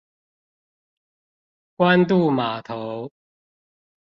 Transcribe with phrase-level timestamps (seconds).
[1.77, 3.11] 關渡碼頭